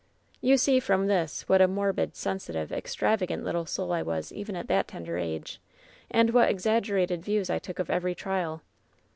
"You 0.41 0.57
see 0.57 0.79
from 0.79 1.05
this 1.05 1.47
what 1.47 1.61
a 1.61 1.67
morbid, 1.67 2.15
sensitive, 2.15 2.69
extrava 2.71 3.27
gant 3.27 3.43
little 3.43 3.67
soul 3.67 3.91
I 3.93 4.01
was 4.01 4.31
even 4.33 4.55
at 4.55 4.67
that 4.67 4.87
tender 4.87 5.15
age, 5.19 5.61
and 6.09 6.31
what 6.31 6.49
exaggerated 6.49 7.23
views 7.23 7.51
I 7.51 7.59
took 7.59 7.77
of 7.77 7.91
every 7.91 8.15
trial. 8.15 8.63